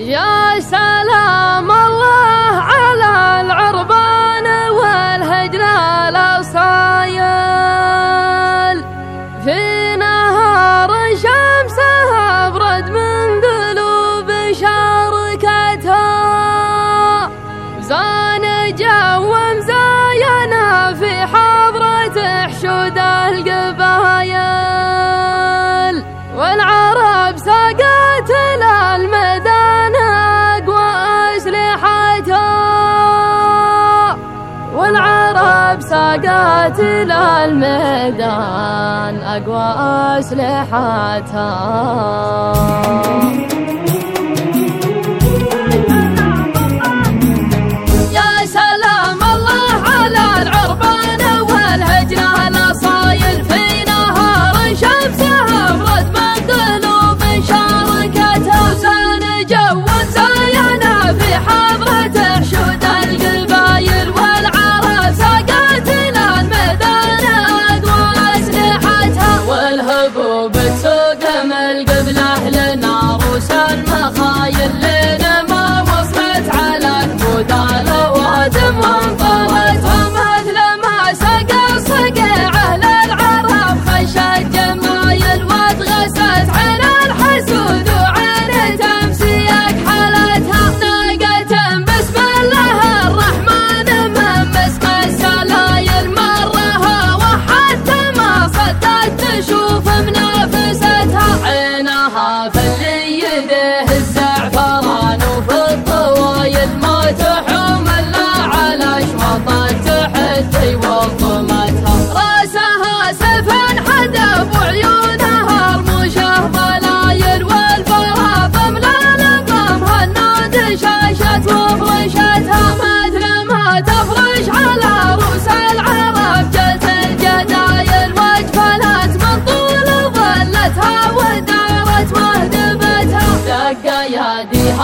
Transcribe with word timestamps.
يا 0.00 0.60
سلام 0.60 1.70
الله 1.70 2.62
على 2.72 3.40
العربان 3.40 4.46
والهجر 4.70 5.60
الأصايل 6.08 7.18
في 9.44 9.96
نهار 9.96 10.90
شمسها 11.14 12.48
برد 12.48 12.90
من 12.90 13.40
قلوب 13.40 14.52
شاركتها 14.52 16.10
زان 17.80 18.74
جو 18.74 19.34
مزاينا 19.34 20.94
في 20.94 21.12
حضرة 21.26 22.46
حشود 22.48 23.09
ساقت 36.22 36.80
للميدان 36.80 38.14
أقوى 39.22 39.68
أسلحتها. 40.18 41.50
القبل 71.70 72.18
أهلنا 72.18 72.88
عروس 72.88 73.50
المخايل 73.50 74.70
لنا 74.76 75.42
ما 75.42 75.82
وصلت 75.82 76.46
على 76.54 77.04
المدارة 77.04 77.99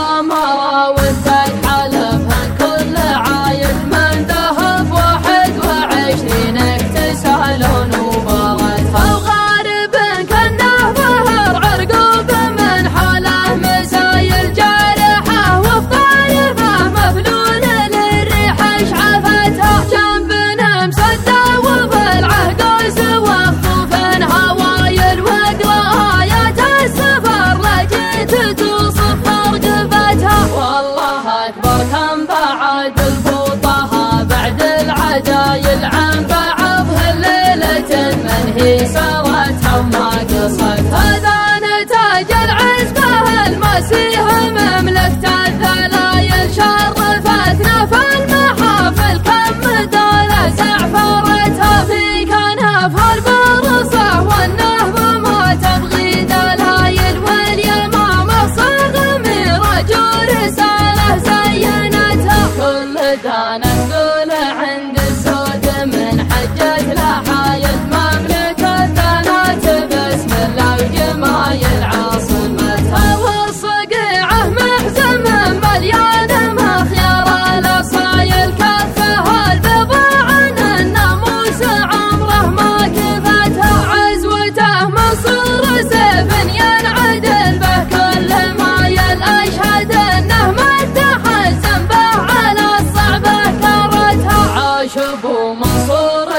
Mama 0.00 0.94
was. 0.96 1.39
عن 32.10 32.26
بعد 32.26 33.00
الفوطها 33.00 34.22
بعد 34.22 34.62
العجايل 34.62 35.84
عن 35.84 36.26
بعض 36.26 36.86
هالليلة 36.98 38.14
من 38.16 38.52
هي 38.56 38.86
صارت 38.86 39.64
حمار 39.64 40.19